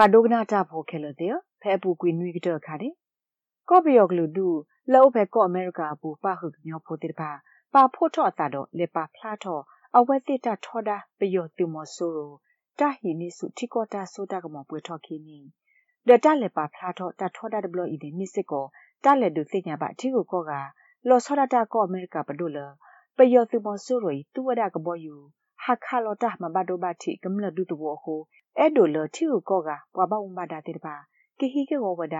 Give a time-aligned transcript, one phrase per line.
[0.00, 2.92] ဝါဒိုကနာတာဖိုခဲလတဲ့ဖဲပူကွီနွီကတော့ခါတဲ့
[3.68, 4.48] ကော့ဘီယောကလူဒူ
[4.92, 7.30] လောဖဲကော့အမေရိကပူပါဟုညောဖိုတဲ့ပါ
[7.74, 9.62] ပါဖို့တော့တာတော့လေပါဖလားတော့
[9.96, 12.32] အဝဲတိတာထောတာပယောတူမဆိုရို
[12.78, 15.38] တာဟီနိစုတီကောတာဆိုတာကမပွေထော်ခီနီ
[16.08, 18.66] ဒတာလေပါဖလားတော့တာထောတာဒဘလီဒီနိစစ်ကို
[19.04, 20.52] တာလေဒုသိညာပါတီကိုကောက
[21.08, 22.58] လောဆောရတာကောအမေရိကပဒုလ
[23.16, 25.14] ပယောတူမဆိုရိုတူဝဒကဘောယူ
[25.62, 28.20] ဟာခါလောတာမဘဒိုဘတိကမလဒုတဘောဟို
[28.58, 30.94] အဲ့ဒိုလတီကိုကောကဘွာဘဝမဒါတေတပါ
[31.38, 32.16] ကိဟိကေဝဝဒ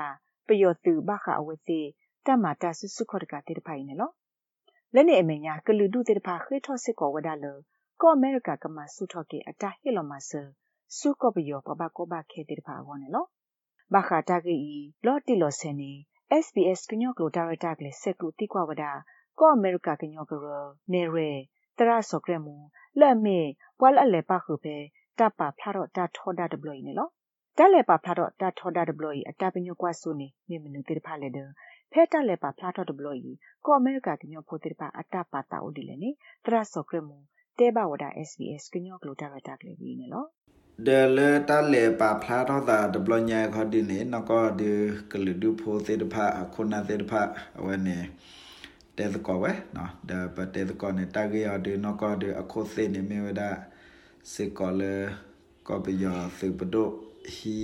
[0.46, 1.80] ပယောတူဘခအဝစီ
[2.26, 4.14] တမတာဆုစုခောတကတေတဖိုင်နော်
[4.94, 7.46] လက်နေအမညာကလူဒုတေတဖာခေထောစစ်ကောဝဒါလ
[8.00, 10.30] ကောအမေရိကကမဆုထောကေအတာဟီလိုမဆ
[10.96, 13.26] ဆုကောပယောပပကောဘခေတေတဖာဝနေလော
[13.94, 14.76] ဘခတာကေဤ
[15.06, 15.92] လော်တီလောဆန်နီ
[16.44, 18.92] SBS ကညောကလိုဒါရတာကလေးစက်ကလူတိကွာဝဒါ
[19.38, 20.46] ကောအမေရိကကညောကရ
[20.92, 21.30] နေရဲ
[21.78, 22.54] တရဆော့ကရမူ
[23.00, 23.38] လက်မေ
[23.80, 24.76] ဝါလအလေပါခုပဲ
[25.18, 27.08] တပဖလာတော့တထောဒဝီနေလော
[27.58, 31.38] တလဲပါဖလာတော့တထောဒဝီအတပညောကွာဆုနေမေမနုတိဖာလေဒ
[31.92, 33.32] ဖဲတလဲပါဖလာတော့ဝီ
[33.64, 36.10] ကောအမေရိကကညောဖိုတိဖာအတပါတာဦးဒီလေနေ
[36.44, 37.16] တရဆော့ခရမူ
[37.58, 40.24] တဲဘဝဒါ SBS ကညောကလိုတာရတာကလေးနေလော
[40.86, 44.70] ဒလဲတလဲပါဖလာတော့တာဝညာခေါ်ဒီနေနကောဒီ
[45.10, 47.22] ကလူဒူဖိုတိဖာခုနာတိဖာ
[47.64, 47.98] ဝနေ
[48.96, 53.50] တဲ့ကောပဲနော်ဒါပတ်တဲ့ကောနဲ့တာဂရရဒီနောကဒီအခုသိနေမြေဝဒါ
[54.32, 54.94] စေကောလေ
[55.68, 56.04] ကောပယ
[56.38, 56.88] စေပဒို
[57.34, 57.56] ဟီ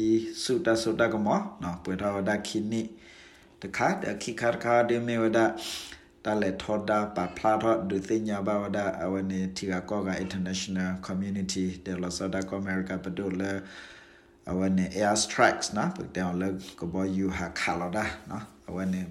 [0.43, 2.83] စုတဆုတကမောနော်ပွေတော်ဒခိနိ
[3.63, 5.39] တခါတခိခါခါဒေမေဝဒ
[6.25, 13.53] တလေထောဒပပလာထောဒုသိညာဘဝဒအဝနေတီကကောက international community de los oda america ပဒိုလေ
[14.51, 16.49] အဝနေ air strikes နော်ပတောလေ
[16.81, 17.99] ကဘောယူဟာခါလောဒ
[18.31, 19.03] နော်အဝနေ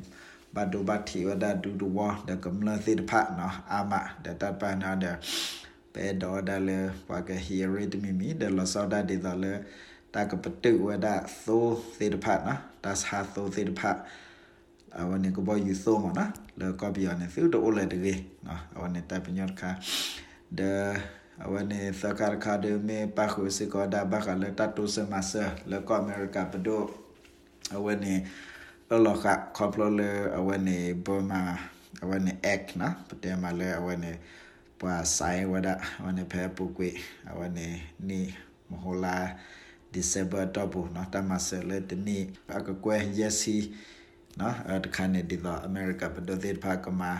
[0.55, 3.93] ဘဒုဘတိဝဒဒူဒူဝဒကမလသေတဖနော်အာမ
[4.25, 5.05] ဒတပနာဒ
[5.93, 9.53] ပေဒေါ်ဒလေပကဟီရီတမီမီဒေလဆဒဒေဒလေ
[10.13, 11.07] တာကပတုဝဒ
[11.45, 11.65] သို
[11.97, 13.97] သေတဖတ်နော်ဒါသာသိုသေတဖတ်
[14.99, 16.25] အဝနေကဘောယူဆိုမနာ
[16.59, 18.13] လေကဘီယနေဖီဒိုလေတကေ
[18.47, 19.69] နော်အဝနေတပ်ပညတ်ခါ
[20.59, 20.61] ဒ
[21.45, 25.31] အဝနေသကာခါဒမေပါခုစကောဒါဘခလေတတူစမဆ
[25.71, 26.81] လေကောအမေရိကပဒို
[27.75, 28.13] အဝနေ
[28.91, 29.25] အလောခ
[29.57, 31.41] ခေါပလလေအဝနေဘောမာ
[32.03, 34.11] အဝနေအက်နာပတေမလေအဝနေ
[34.83, 35.19] ပွာไซ
[35.51, 35.69] ဝဒ
[36.03, 36.89] ဝနေဖဲပုကွေ
[37.29, 37.67] အဝနေ
[38.09, 38.21] နီ
[38.69, 39.17] မဟလာ
[39.93, 42.17] ဒီဇင်ဘာတော့ဘူးနော်တမဆယ်လက်တနီ
[42.57, 43.57] အကကွဲရက်စီ
[44.39, 47.13] နော်အတခါနေဒီတော့အမေရိကပဒသေဖာကမာ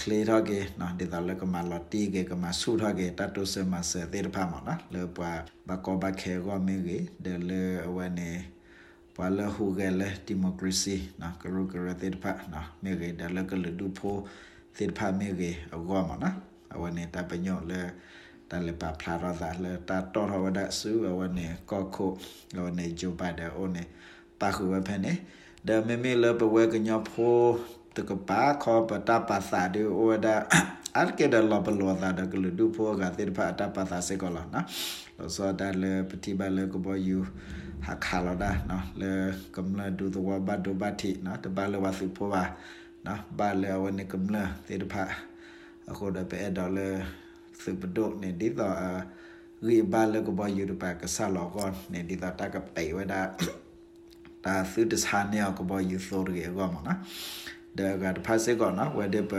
[0.00, 5.30] ကလေတော့ကေနော်ဒီတော့လကမာလော်တီကေကမာဆူတော့ကေတတ်တုစမဆယ်သေဖာမနော်လေပွာ
[5.68, 7.62] ဘကောဘခဲရောမင်းကြီးဒလေ
[7.96, 8.30] ဝနေ
[9.16, 14.16] ပါလဟူဂဲလေဒီမိုကရေစီနော်ကရုကရသေဖာနော်မြေကြီးဒလေကလေဒူဖို
[14.76, 16.36] သေဖာမြေကြီးအကောမနော်
[16.81, 21.97] ว่าเลฮูเกเลดิโมคราซีนะกรุกระเตรพานะเมเกเดเลกเลดูโพเตรพาเมเกอวมานะอวเนตาปญโยเลตาเลปาพลาราซาเลตาตอรวดะสูอวเนก็โค
[22.57, 23.77] อวเนโจบาเดโอเน
[24.39, 25.07] ปาคูเวเพเน
[25.67, 27.13] ดเมเมเลปเวกญอโพ
[27.95, 30.35] ตกปาขอปตาปัสสะดิโอดา
[30.97, 34.61] อัลเกดลบลวตาดกลดูโพกาติปะตาปัสสะเสกลนะ
[35.17, 37.21] ลสอดาเลปฏิบัติเลกบอยู่
[37.87, 39.03] หักขาลดาเนาะเล
[39.55, 42.43] กำลังดูตัวบัดดูบัติเนาะตบาเลวาสุโพวา
[43.05, 45.03] เนาะบาเลวันนี้กำลังติปะ
[45.90, 46.88] အခေါ်တဲ့ပဲဒေါ်လာ
[47.62, 48.76] စုပဒိုနေဒီတော့
[49.66, 53.20] ရီဘာလကဘယူရပါကဆာလောကောနေဒီတော့တကပေဝဒါ
[54.44, 56.94] တာသုတစာနေကဘယူဆိုရကေကောမနာ
[57.78, 59.34] ဒါကတဖတ်စေကောနော်ဝဲတဲ့ပ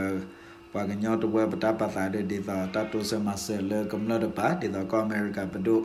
[0.72, 5.76] ပါကညောတဝဲပတာပတာတဲ့ဒီသာတတုစမဆဲလေကမ္လတပါဒီသာကောအမေရိကပဒု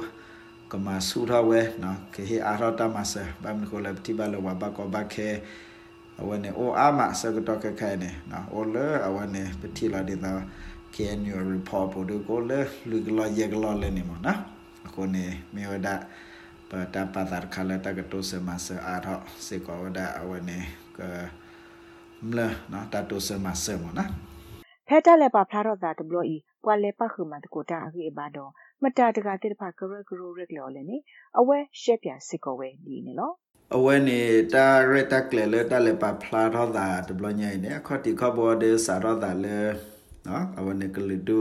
[0.72, 5.30] ကမဆူထဝဲနော်ခေဟအာရတမဆဲဘမ်ကိုလပတိဘလဝဘကောဘခဲ
[6.22, 10.32] အဝနေအိုအာမစကတော့ခခဲနေနော်အိုလေအဝနေပတိလာဒီသာ
[10.96, 12.60] KNU report ပို့ကိုလေ
[12.90, 14.40] လူကလာယေကလာလေနေမနော်
[14.88, 15.26] အခုနေ
[15.56, 15.90] မေဝဒ
[16.70, 19.08] ပတာပတာခလာတကတိုစမဆအာရ
[19.46, 20.58] စေကောဝဒအဝနေ
[20.98, 21.00] က
[22.28, 22.40] မလ
[22.72, 24.12] နော်တတိုစမဆမနော်
[24.88, 28.52] ဖဲတက်လက်ပါဖလာတော့တာတဘလို့ဤပွာလေပခုမှတကိုတာအခုအပါတော့
[28.84, 30.98] မတာတကတိတဖကရဂရရက်လော်လေနေ
[31.40, 33.32] အဝဲရှက်ပြစစ်ကောဝဲဒီနေလော
[33.74, 34.22] အဝဲနေ
[34.54, 39.60] တာရတက်လေလေတက်လက်ပါဖလာတော့တာတဘလို့ညိနေခေါတိခဘောဒေစာတော့တာလေ
[40.28, 41.40] နော်အဝဲနေကလီဒု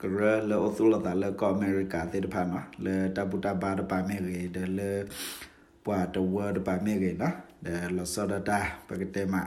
[0.00, 0.18] ကရ
[0.48, 4.92] လေအသုလတာလေကောအမေရိကတေတဖာနော်လေတပူတပါတပါမေရေဒလေ
[5.84, 7.34] ပွာတဝဒပါမေရေနော်
[7.64, 9.42] ဒလဆဒတာပကတေမာ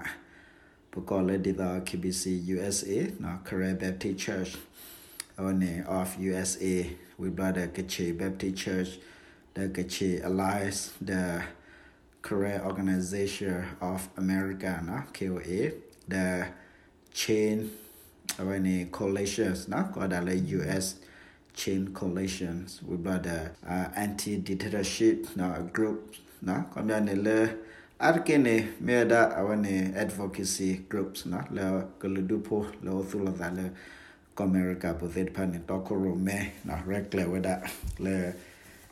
[0.91, 2.91] ပကောလေဒီတာ KBC USA
[3.23, 4.51] နော် Career Baptist Church
[5.45, 5.63] on
[5.97, 6.75] of USA
[7.19, 8.91] we brought the Kache Baptist Church
[9.55, 11.21] the Kache Alliance the
[12.21, 15.71] Career Organization of America no KOA
[16.07, 16.47] the
[17.13, 17.71] chain
[18.37, 20.95] when coalitions na da le US
[21.53, 27.57] chain coalitions we brought the uh, anti dictatorship now group na kamya ne le
[27.99, 33.71] arkene meda awane advocacy groups na le kuludupo le othula da le
[34.39, 37.61] America po det pan to ko me na rekle weda
[37.99, 38.33] le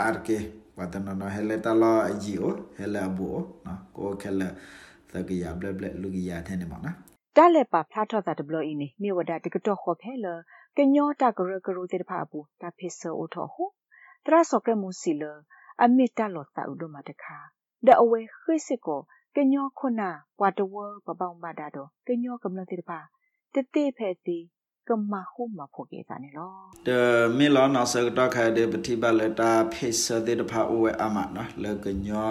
[0.00, 0.38] အတ်ကေ
[0.78, 3.28] ဝတ်တနနဟဲလေတလာအဂျီအိုဟဲလေဘူ
[3.66, 4.48] နော်ကိုခဲလေ
[5.10, 6.96] သကရဘလဘလလူကရတဲ့နေမှာနော်
[7.36, 10.26] တာလက်ပါဖလာထော့တာဒဘလအင်းနေမြေဝဒတကတော့ခေါ်ဖဲလ
[10.76, 13.64] ကညောတာကရကရတဲ့ဖာဘူးတာဖိဆောအိုထော်ဟု
[14.26, 15.22] တရဆော့ကမှုစီလ
[15.82, 17.36] အမီတာလောတာဥဒမတခါ
[17.86, 19.00] ဒအဝဲခိစစ်ကို
[19.36, 20.74] ကညောခုနာပွာတဝ
[21.06, 22.98] ပပောင်ပါတာတော့ကညောကမလတဲ့ဖာ
[23.54, 24.38] တတိဖဲတီ
[24.88, 26.52] ကမဟုမဖို့ကေတာနေလော
[26.86, 26.90] တ
[27.36, 32.30] မီလောနော်စကတော့ခါတဲ့ပတိပါလက်တာဖိဆတဲ့ဖာအိုဝဲအမနော်လေကညော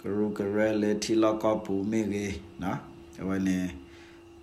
[0.00, 2.26] ကရူကရလေတီလောကပူမေကေ
[2.62, 2.78] နော်
[3.20, 3.58] အဝဲနေ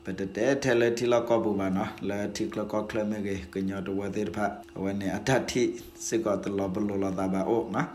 [0.06, 4.46] ပတတဲထဲလေတီလကောဘူဘာနော်လာတီကလကောကလမေကေကညတော့ဝသေးဖာ
[4.84, 5.64] ဝနေအတတိ
[6.06, 7.88] စေကောတလဘလောလာဒါဘာအိုနော်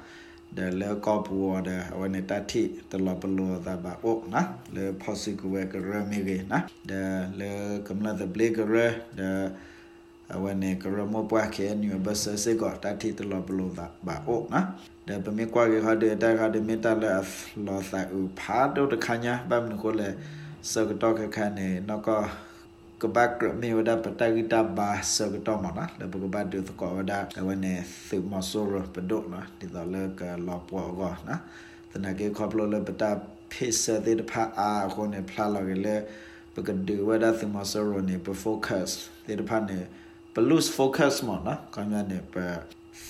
[0.56, 1.70] ဒါလေကောပူဝဒ
[2.00, 7.02] ဝနေတတိတလဘလောဒါဘာအိုနော်လေဖောစီကူဝဲကရမေကေနော်ဒါ
[7.38, 7.50] လေ
[7.86, 8.74] ကမလာဒဘလေကရ
[9.20, 14.66] ဒါဝနေကရမောပွားကေညဘဆစေကောတတိတလဘလောဒါဘာအိုနော်
[15.08, 17.10] ဒါပမေကွာကေခတဲ့တာခတဲ့မေတ္တာလေ
[17.66, 20.10] လောသာဥဖာတော့တခညာဘမ်နကိုလေ
[20.72, 22.10] စကတော့ခခနဲ့နော်က
[23.02, 27.74] ကဘတ်မေဝဒပတဂိတဘာစကတော့မနာလဘကဘတ်ဒုသကောဝဒကဝနေ
[28.08, 31.40] သုမဆိုရပဒုနော်ဒီတော့လကလောပေါ်ကောနော်
[31.90, 33.10] တနကေခေါပလလပတာ
[33.52, 35.96] ဖိစတဲ့ဖာအာကိုနေဖလာလကလေ
[36.54, 38.90] ပကဒူဝဒသုမဆိုရနေပ focus
[39.26, 39.78] တဲ့ဖာနေ
[40.34, 42.36] ပလူး focus မနော်ကမ်းရနေပ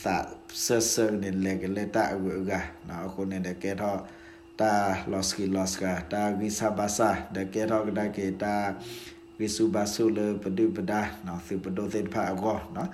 [0.03, 0.17] သာ
[0.65, 2.53] ဆဆနေလေကလေတာအဝက
[2.89, 4.01] နော်အခုနေတဲ့ကေတော့
[4.61, 4.71] ta
[5.13, 8.53] loski loska ta visa basa de ke ro da ke ta
[9.39, 12.85] visu basu le padu pada no su padu se pha ago no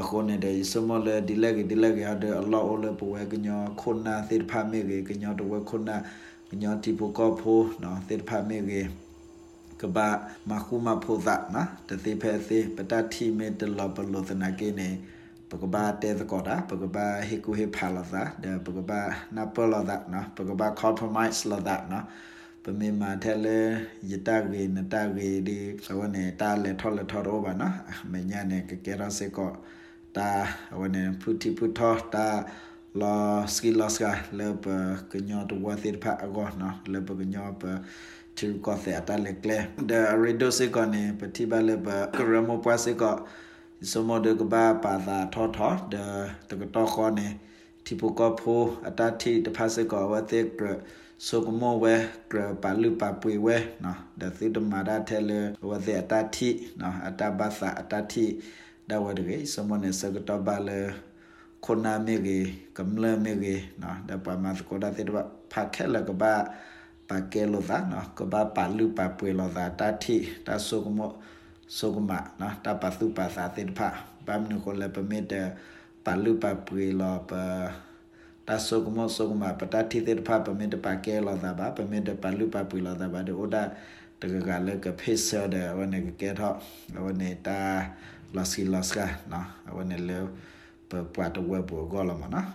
[0.00, 5.96] အခုနေတဲ့စမလေဒီလက်ဒီလက်ရတဲ့အလ္လာဟ်အိုလေပဝဲကညောခုနာသေဖာမေကေကညောတဝဲခုနာ
[6.50, 8.80] ကညောတီပကောဖိုနော်သေဖာမေကေ
[9.80, 10.08] ကဘာ
[10.48, 14.88] မခုမဖိုဇာနာတသေဖဲသေပတတိမေတလဘလောသနာကေနေ
[15.52, 19.00] ပကဘာတဲသကောတာပကဘာဟေကူဟေဖာလာသာဒပကဘာ
[19.36, 22.04] နာပလာဒါနော်ပကဘာ compromise လာဒါနော်
[22.64, 23.58] ပမေမာထဲလေ
[24.10, 27.74] ယတဂေနတဂေဒီစဝနေတာလေထောလေထောရောဘာနော်
[28.12, 29.50] မညာနေကကေရစေကော
[30.16, 30.30] တာ
[30.80, 32.26] ဝနေဖုတိဖုထောတာ
[33.00, 33.14] လာ
[33.54, 34.04] စကီလာစက
[34.38, 34.66] လေပ
[35.10, 37.62] ကညောတဝသစ်ဖာအကောနော်လေပကညောပ
[38.38, 39.58] သူကောသေအတလေကလေ
[39.90, 43.14] ဒရီဒိုစေကောနေပတိဘလေပကရမောပွားစေကော
[43.91, 45.95] สมดกบาปาตาทอทอเด
[46.47, 47.21] ตกตอคอเน
[47.85, 48.43] ทิปุกอโพ
[48.85, 50.65] อตาทิตภาสกอวเตกร
[51.27, 51.85] สุกโมเว
[52.31, 53.47] กรปาลุปาปุยเว
[53.81, 55.31] เนาะเดสิตมาดาเทเล
[55.69, 58.25] วเตอตาทิเนาะอตาบาสะอตาทิ
[58.89, 60.71] ดาวดเกสมเนสกตบาเล
[61.65, 62.29] คนนาเมเก
[62.77, 63.45] กำเลเมเก
[63.79, 66.33] เนาะเดปามาสกดาเตบะภาแค่ละกบา
[67.09, 70.17] ปาเกโลซาเนาะกบาปาลุปาปุยโลซาตาทิ
[70.47, 70.99] ตาสุกโม
[71.78, 73.88] စုကမနော်တပစုပါစာတိဖာ
[74.26, 75.34] ပမ်နုကိုလပမေတ
[76.04, 77.32] ပလူပပရီလောပ
[78.48, 83.56] တဆုကမဆုကမပတတိတိဖာပမေတပကေလောသာဘာပမေတပလူပပရီလောသာဘာဒေဩဒ
[84.20, 86.52] တကကလကဖေဆဒဝနကကေထော
[87.04, 87.60] ဝနေတာ
[88.36, 88.98] လစီလစက
[89.32, 90.18] နော်ဝနလေ
[90.88, 92.46] ပပတ်ဝဘကောလမနော်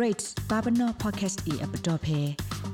[0.00, 2.18] rates babano podcast e app dot pe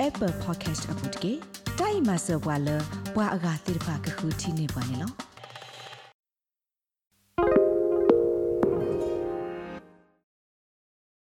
[0.07, 2.69] apple podcast app dot ke တိုင်မဆောဘွာလ
[3.15, 5.11] ဘွာအဂါတိဖာကခုတီနေပါနေလော